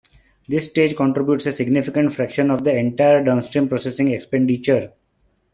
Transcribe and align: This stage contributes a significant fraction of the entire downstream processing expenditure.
This 0.47 0.67
stage 0.67 0.95
contributes 0.95 1.45
a 1.45 1.51
significant 1.51 2.11
fraction 2.15 2.49
of 2.49 2.63
the 2.63 2.75
entire 2.75 3.23
downstream 3.23 3.69
processing 3.69 4.07
expenditure. 4.07 4.93